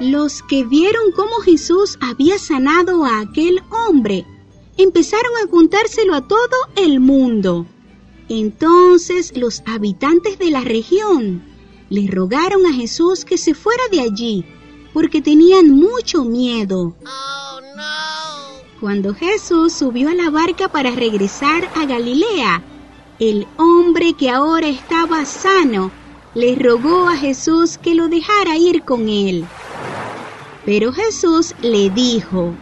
[0.00, 4.26] Los que vieron cómo Jesús había sanado a aquel hombre
[4.76, 7.66] empezaron a contárselo a todo el mundo.
[8.28, 11.42] Entonces los habitantes de la región
[11.90, 14.44] le rogaron a Jesús que se fuera de allí,
[14.94, 16.94] porque tenían mucho miedo.
[18.80, 22.62] Cuando Jesús subió a la barca para regresar a Galilea,
[23.18, 25.92] el hombre que ahora estaba sano
[26.34, 29.44] le rogó a Jesús que lo dejara ir con él.
[30.64, 32.54] Pero Jesús le dijo,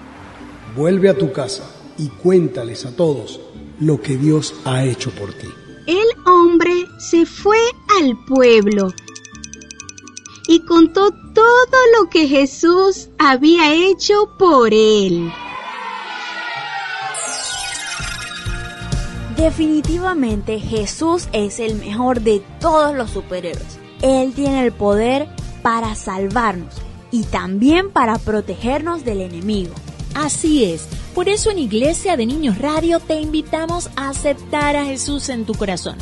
[0.76, 3.40] Vuelve a tu casa y cuéntales a todos
[3.78, 5.48] lo que Dios ha hecho por ti.
[5.86, 7.58] El hombre se fue
[8.00, 8.88] al pueblo
[10.48, 15.30] y contó todo lo que Jesús había hecho por él.
[19.36, 23.78] Definitivamente Jesús es el mejor de todos los superhéroes.
[24.02, 25.28] Él tiene el poder
[25.62, 26.74] para salvarnos
[27.10, 29.74] y también para protegernos del enemigo.
[30.14, 35.28] Así es, por eso en Iglesia de Niños Radio te invitamos a aceptar a Jesús
[35.28, 35.96] en tu corazón.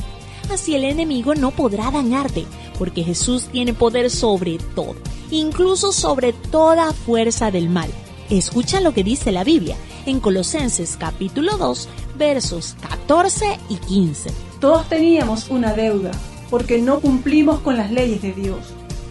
[0.53, 2.47] Así el enemigo no podrá dañarte,
[2.79, 4.97] porque Jesús tiene poder sobre todo,
[5.31, 7.91] incluso sobre toda fuerza del mal.
[8.31, 14.31] Escucha lo que dice la Biblia en Colosenses capítulo 2, versos 14 y 15.
[14.61, 16.11] Todos teníamos una deuda,
[16.51, 18.59] porque no cumplimos con las leyes de Dios.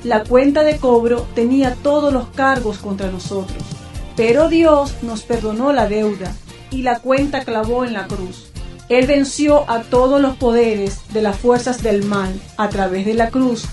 [0.03, 3.63] La cuenta de cobro tenía todos los cargos contra nosotros,
[4.17, 6.35] pero Dios nos perdonó la deuda
[6.71, 8.51] y la cuenta clavó en la cruz.
[8.89, 13.29] Él venció a todos los poderes de las fuerzas del mal a través de la
[13.29, 13.65] cruz,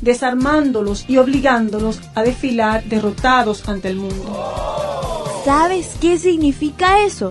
[0.00, 4.52] desarmándolos y obligándolos a desfilar derrotados ante el mundo.
[5.44, 7.30] ¿Sabes qué significa eso?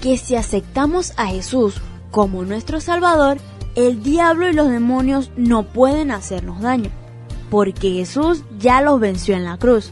[0.00, 3.38] Que si aceptamos a Jesús como nuestro Salvador,
[3.74, 6.90] el diablo y los demonios no pueden hacernos daño,
[7.50, 9.90] porque Jesús ya los venció en la cruz.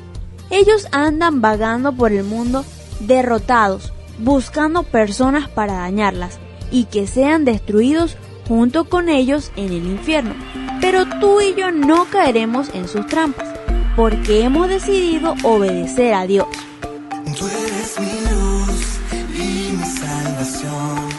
[0.52, 2.62] Ellos andan vagando por el mundo
[3.00, 6.38] derrotados, buscando personas para dañarlas
[6.70, 10.34] y que sean destruidos junto con ellos en el infierno.
[10.82, 13.48] Pero tú y yo no caeremos en sus trampas,
[13.96, 16.46] porque hemos decidido obedecer a Dios.
[17.38, 18.98] Tú eres mi luz
[19.34, 21.11] y mi salvación.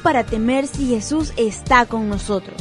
[0.00, 2.56] Para temer si Jesús está con nosotros.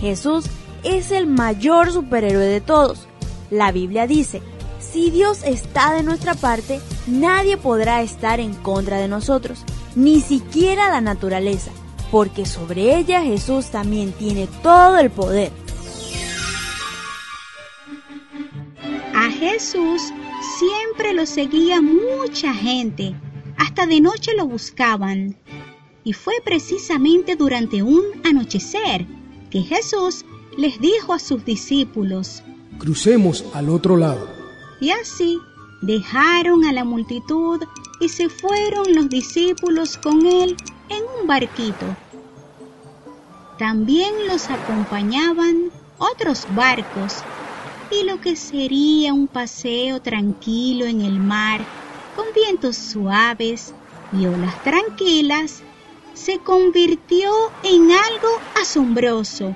[0.00, 0.46] Jesús
[0.82, 3.06] es el mayor superhéroe de todos.
[3.50, 4.42] La Biblia dice,
[4.78, 9.64] si Dios está de nuestra parte, nadie podrá estar en contra de nosotros,
[9.96, 11.70] ni siquiera la naturaleza,
[12.10, 15.50] porque sobre ella Jesús también tiene todo el poder.
[19.14, 20.02] A Jesús
[20.58, 23.14] siempre lo seguía mucha gente,
[23.56, 25.36] hasta de noche lo buscaban.
[26.04, 29.06] Y fue precisamente durante un anochecer
[29.50, 30.24] que Jesús
[30.56, 32.42] les dijo a sus discípulos,
[32.78, 34.28] Crucemos al otro lado.
[34.80, 35.38] Y así
[35.80, 37.60] dejaron a la multitud
[38.00, 40.56] y se fueron los discípulos con él
[40.88, 41.96] en un barquito.
[43.58, 47.24] También los acompañaban otros barcos
[47.90, 51.64] y lo que sería un paseo tranquilo en el mar
[52.16, 53.74] con vientos suaves
[54.12, 55.63] y olas tranquilas
[56.14, 57.30] se convirtió
[57.64, 58.28] en algo
[58.60, 59.54] asombroso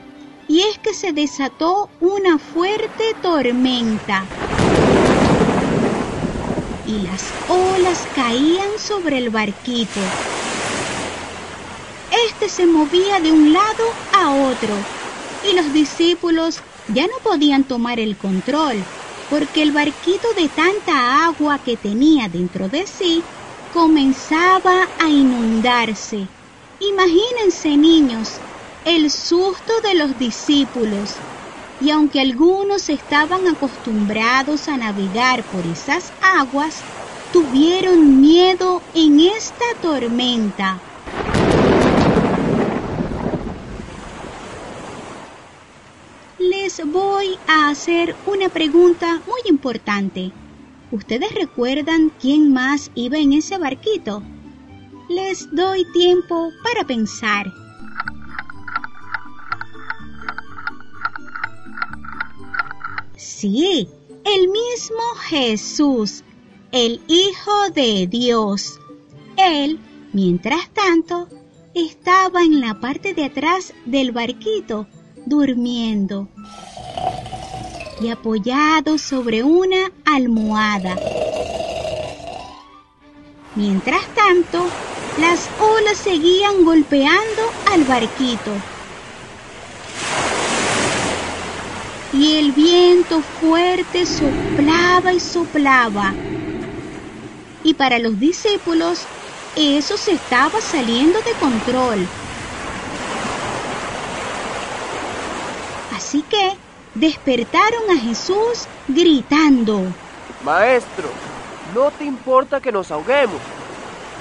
[0.49, 4.25] y es que se desató una fuerte tormenta
[6.87, 10.01] y las olas caían sobre el barquito.
[12.27, 13.85] Este se movía de un lado
[14.15, 14.75] a otro
[15.51, 16.61] y los discípulos
[16.95, 18.77] ya no podían tomar el control
[19.31, 23.23] porque el barquito de tanta agua que tenía dentro de sí
[23.75, 26.27] comenzaba a inundarse.
[26.81, 28.41] Imagínense niños,
[28.85, 31.11] el susto de los discípulos.
[31.81, 36.85] Y aunque algunos estaban acostumbrados a navegar por esas aguas,
[37.33, 40.81] tuvieron miedo en esta tormenta.
[46.39, 50.31] Les voy a hacer una pregunta muy importante.
[50.93, 54.23] ¿Ustedes recuerdan quién más iba en ese barquito?
[55.09, 57.51] Les doy tiempo para pensar.
[63.17, 63.89] Sí,
[64.25, 66.25] el mismo Jesús,
[66.73, 68.79] el Hijo de Dios.
[69.37, 69.79] Él,
[70.13, 71.29] mientras tanto,
[71.73, 74.87] estaba en la parte de atrás del barquito,
[75.25, 76.29] durmiendo
[78.01, 80.97] y apoyado sobre una almohada.
[83.55, 84.69] Mientras tanto,
[85.21, 87.43] las olas seguían golpeando
[87.73, 88.53] al barquito.
[92.13, 96.15] Y el viento fuerte soplaba y soplaba.
[97.65, 99.01] Y para los discípulos
[99.57, 102.07] eso se estaba saliendo de control.
[105.97, 106.53] Así que
[106.95, 109.83] despertaron a Jesús gritando.
[110.45, 111.09] Maestro,
[111.75, 113.41] ¿no te importa que nos ahoguemos?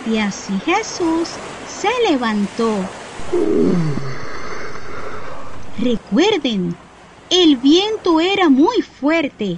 [0.06, 1.30] Y así Jesús
[1.68, 2.89] se levantó.
[5.80, 6.76] Recuerden,
[7.30, 9.58] el viento era muy fuerte.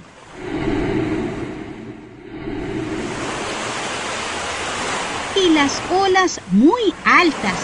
[5.36, 7.54] Y las olas muy altas.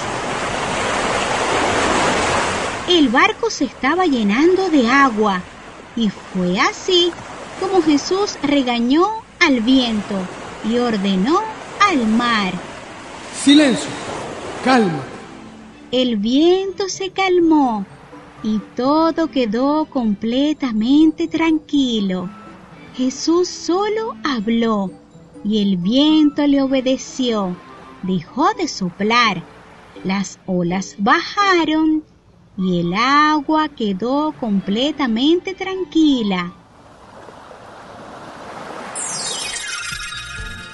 [2.89, 5.43] El barco se estaba llenando de agua
[5.97, 7.13] y fue así
[7.61, 9.07] como Jesús regañó
[9.41, 10.15] al viento
[10.65, 11.56] y ordenó
[11.89, 12.53] al mar.
[13.33, 13.91] Silencio,
[14.65, 15.03] calma.
[15.93, 17.87] El viento se calmó
[18.43, 22.29] y todo quedó completamente tranquilo.
[22.95, 24.91] Jesús solo habló
[25.45, 27.57] y el viento le obedeció.
[28.03, 29.43] Dejó de soplar.
[30.03, 32.03] Las olas bajaron
[32.59, 36.53] y el agua quedó completamente tranquila.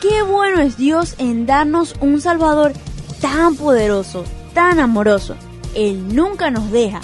[0.03, 2.73] Qué bueno es Dios en darnos un Salvador
[3.21, 5.37] tan poderoso, tan amoroso.
[5.77, 7.01] Él nunca nos deja,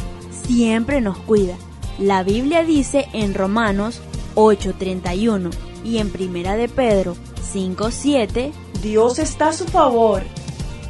[0.49, 1.55] siempre nos cuida.
[2.01, 4.01] La Biblia dice en Romanos
[4.35, 5.51] 8:31
[5.85, 7.15] y en Primera de Pedro
[7.53, 8.51] 5:7,
[8.83, 10.25] Dios está a su favor.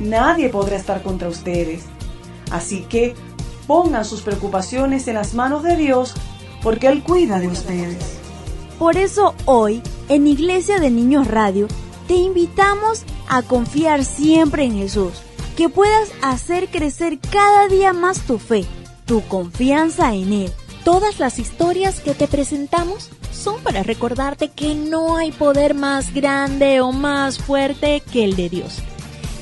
[0.00, 1.84] Nadie podrá estar contra ustedes.
[2.50, 3.16] Así que
[3.66, 6.14] pongan sus preocupaciones en las manos de Dios
[6.62, 7.98] porque Él cuida de ustedes.
[8.78, 11.68] Por eso hoy, en Iglesia de Niños Radio,
[12.08, 15.12] te invitamos a confiar siempre en Jesús,
[15.56, 18.64] que puedas hacer crecer cada día más tu fe,
[19.04, 20.52] tu confianza en Él.
[20.84, 26.80] Todas las historias que te presentamos son para recordarte que no hay poder más grande
[26.80, 28.78] o más fuerte que el de Dios.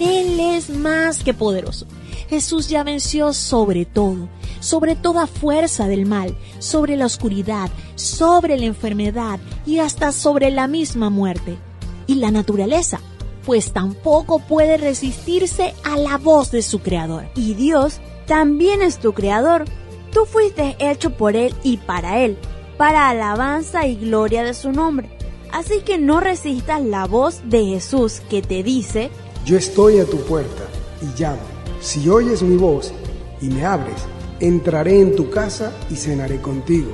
[0.00, 1.86] Él es más que poderoso.
[2.28, 8.66] Jesús ya venció sobre todo, sobre toda fuerza del mal, sobre la oscuridad, sobre la
[8.66, 11.58] enfermedad y hasta sobre la misma muerte.
[12.06, 13.00] Y la naturaleza,
[13.44, 17.26] pues tampoco puede resistirse a la voz de su creador.
[17.34, 19.64] Y Dios también es tu creador.
[20.12, 22.36] Tú fuiste hecho por Él y para Él.
[22.76, 25.08] para alabanza y gloria de su nombre.
[25.50, 29.10] Así que no resistas la voz de Jesús que te dice,
[29.46, 30.64] Yo estoy a tu puerta
[31.00, 31.40] y llamo.
[31.80, 32.92] Si oyes mi voz
[33.40, 33.96] y me abres,
[34.40, 36.90] entraré en tu casa y cenaré contigo.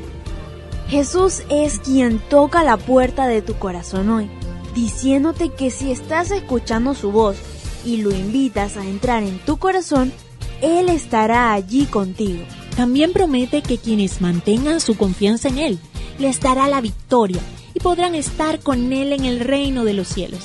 [0.89, 4.31] Jesús es quien toca la puerta de tu corazón hoy,
[4.75, 7.37] diciéndote que si estás escuchando su voz
[7.85, 10.13] y lo invitas a entrar en tu corazón,
[10.61, 12.45] Él estará allí contigo.
[12.77, 15.79] También promete que quienes mantengan su confianza en Él
[16.19, 17.41] les dará la victoria
[17.75, 20.41] y podrán estar con Él en el reino de los cielos.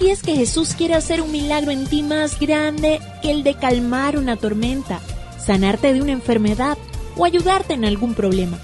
[0.00, 3.54] Y es que Jesús quiere hacer un milagro en ti más grande que el de
[3.54, 5.00] calmar una tormenta,
[5.38, 6.78] sanarte de una enfermedad
[7.16, 8.58] o ayudarte en algún problema.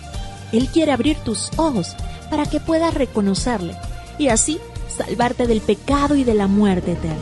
[0.53, 1.95] Él quiere abrir tus ojos
[2.31, 3.77] para que puedas reconocerle
[4.19, 4.59] y así
[4.97, 7.17] salvarte del pecado y de la muerte eterna.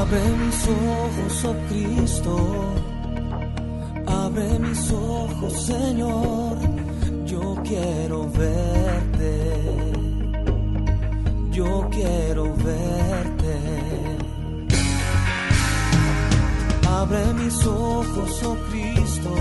[0.00, 2.36] Abre mis ojos, oh Cristo.
[4.06, 6.58] Abre mis ojos, Señor.
[7.24, 9.62] Yo quiero verte.
[11.50, 13.56] Yo quiero verte.
[16.88, 19.34] Abre mis ojos, oh Cristo.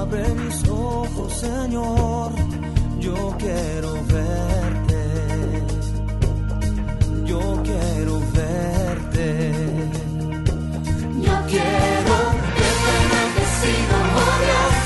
[0.00, 2.61] Abre mis ojos, Señor.
[3.02, 5.02] Yo quiero verte.
[7.24, 9.28] Yo quiero verte.
[11.26, 12.14] Yo quiero
[12.58, 14.76] verte bendecido, oh Dios,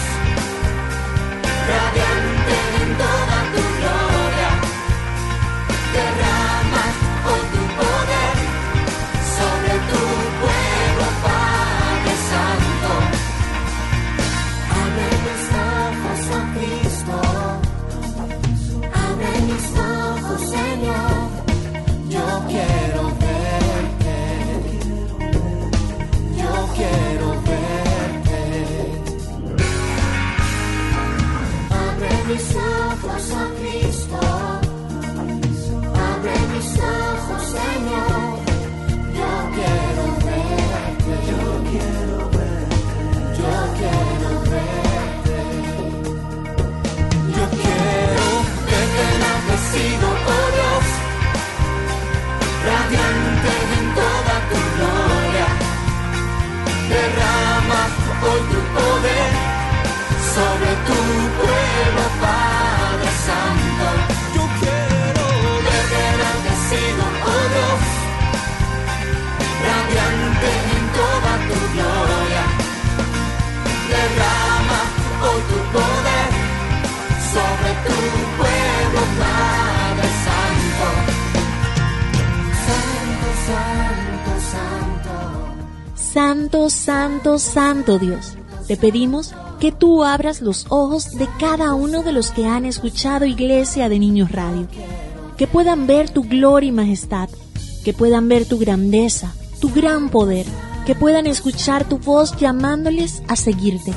[33.16, 33.85] ojos, oh Cristo.
[86.70, 88.34] Santo, santo, Dios,
[88.66, 93.26] te pedimos que tú abras los ojos de cada uno de los que han escuchado
[93.26, 94.66] Iglesia de Niños Radio,
[95.36, 97.28] que puedan ver tu gloria y majestad,
[97.84, 100.46] que puedan ver tu grandeza, tu gran poder,
[100.86, 103.92] que puedan escuchar tu voz llamándoles a seguirte.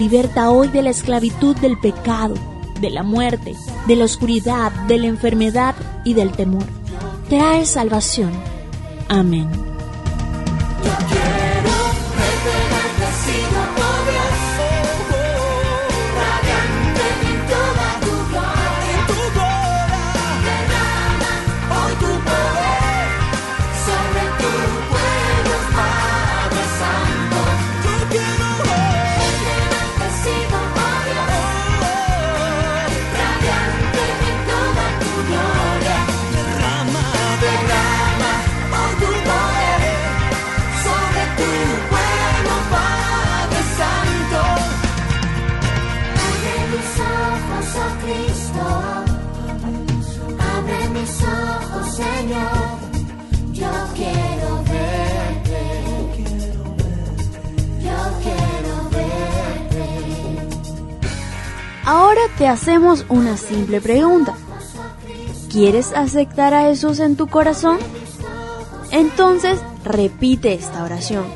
[0.00, 2.34] Liberta hoy de la esclavitud del pecado,
[2.80, 3.54] de la muerte,
[3.86, 6.64] de la oscuridad, de la enfermedad y del temor.
[7.28, 8.32] Trae salvación.
[9.08, 9.48] Amén.
[62.48, 64.34] Te hacemos una simple pregunta.
[65.52, 67.76] ¿Quieres aceptar a Jesús en tu corazón?
[68.90, 71.26] Entonces repite esta oración.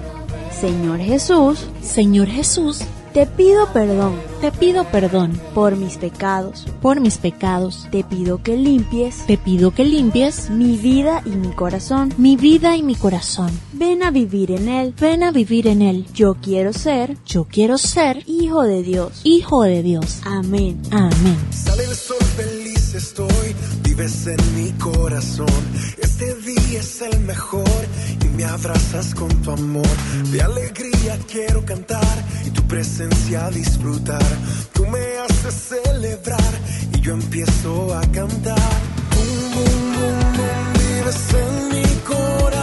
[0.59, 2.81] Señor Jesús, Señor Jesús,
[3.13, 6.67] te pido perdón te pido perdón por mis pecados.
[6.83, 7.87] por mis pecados.
[7.93, 12.13] Te pido que limpies Te pido que limpies mi vida y mi corazón.
[12.19, 13.53] mi vida y mi corazón.
[13.73, 14.95] Ven a vivir en él.
[15.01, 16.07] Ven a vivir en él.
[16.13, 19.21] Yo quiero ser Yo quiero ser hijo de Dios.
[19.23, 20.19] hijo de Dios.
[20.25, 20.83] Amén.
[20.91, 21.39] Amén.
[21.53, 23.55] Sale el feliz estoy,
[23.95, 25.63] vives en mi corazón.
[25.99, 27.81] Este día es el mejor
[28.25, 29.97] y me abrazas con tu amor.
[30.31, 32.17] De alegría quiero cantar
[32.47, 34.33] y tu presencia disfrutar.
[34.73, 36.53] Tú me haces celebrar
[36.95, 38.73] y yo empiezo a cantar.
[39.13, 42.62] Bum, bum, bum, vives en mi corazón.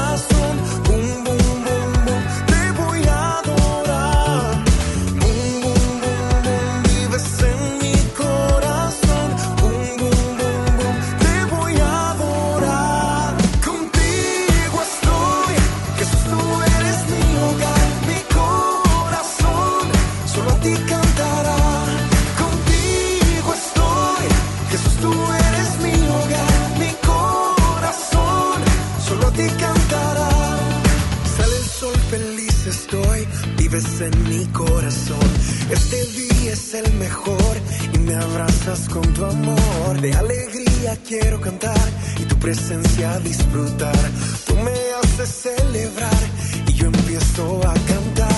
[34.02, 35.30] En mi corazón.
[35.70, 37.56] Este día es el mejor
[37.94, 40.02] y me abrazas con tu amor.
[40.02, 44.12] De alegría quiero cantar y tu presencia disfrutar.
[44.46, 44.72] Tú me
[45.02, 46.22] haces celebrar
[46.68, 48.29] y yo empiezo a cantar.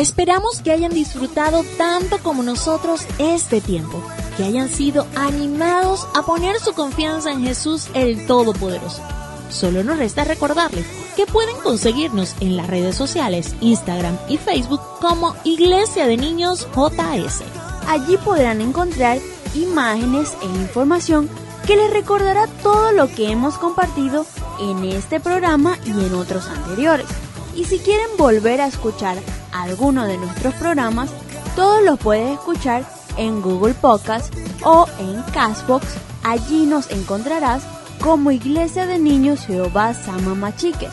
[0.00, 4.02] Esperamos que hayan disfrutado tanto como nosotros este tiempo,
[4.38, 9.02] que hayan sido animados a poner su confianza en Jesús el Todopoderoso.
[9.50, 10.86] Solo nos resta recordarles
[11.16, 17.42] que pueden conseguirnos en las redes sociales, Instagram y Facebook como Iglesia de Niños JS.
[17.86, 19.18] Allí podrán encontrar
[19.54, 21.28] imágenes e información
[21.66, 24.24] que les recordará todo lo que hemos compartido
[24.60, 27.06] en este programa y en otros anteriores.
[27.54, 29.18] Y si quieren volver a escuchar
[29.52, 31.10] alguno de nuestros programas,
[31.56, 32.84] todos los puedes escuchar
[33.16, 34.34] en Google Podcast
[34.64, 35.86] o en Castbox.
[36.22, 37.62] Allí nos encontrarás
[38.00, 40.92] como Iglesia de Niños Jehová Samamachiques.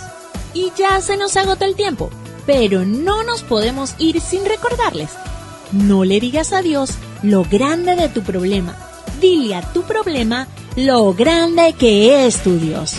[0.54, 2.10] Y ya se nos agota el tiempo,
[2.46, 5.12] pero no nos podemos ir sin recordarles.
[5.72, 8.76] No le digas a Dios lo grande de tu problema.
[9.20, 12.96] Dile a tu problema lo grande que es tu Dios.